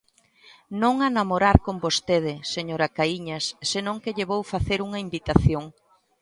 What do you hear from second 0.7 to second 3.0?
Non a namorar con vostede, señora